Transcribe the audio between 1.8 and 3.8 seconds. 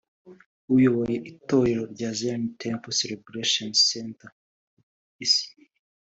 rya Zion Temple Celebration